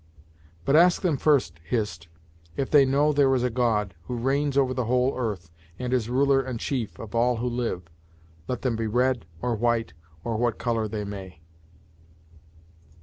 But 0.65 0.75
ask 0.75 1.03
them 1.03 1.15
first, 1.17 1.59
Hist, 1.63 2.07
if 2.57 2.71
they 2.71 2.85
know 2.85 3.13
there 3.13 3.35
is 3.35 3.43
a 3.43 3.51
God, 3.51 3.93
who 4.05 4.15
reigns 4.17 4.57
over 4.57 4.73
the 4.73 4.85
whole 4.85 5.15
earth, 5.15 5.51
and 5.77 5.93
is 5.93 6.09
ruler 6.09 6.41
and 6.41 6.59
chief 6.59 6.97
of 6.97 7.13
all 7.13 7.35
who 7.35 7.47
live, 7.47 7.83
let 8.47 8.63
them 8.63 8.75
be 8.75 8.87
red, 8.87 9.27
or 9.43 9.53
white, 9.55 9.93
or 10.23 10.37
what 10.37 10.57
color 10.57 10.87
they 10.87 11.05
may?" 11.05 11.43